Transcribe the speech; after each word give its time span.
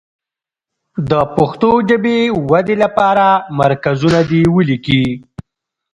د 1.09 1.11
پښتو 1.35 1.69
ژبې 1.89 2.17
ودې 2.49 2.75
لپاره 2.83 3.25
مرکزونه 3.59 4.19
دې 4.29 4.41
ولیکي. 4.55 5.03